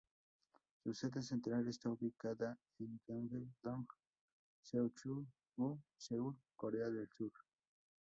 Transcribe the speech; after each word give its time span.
Su 0.81 0.95
sede 0.95 1.21
central 1.21 1.67
está 1.67 1.87
ubicada 1.91 2.57
en 2.79 2.99
Yangjae-dong, 3.07 3.85
Seocho-gu, 4.63 5.79
Seúl, 5.95 6.35
Corea 6.55 6.89
del 6.89 7.07
Sur. 7.07 7.31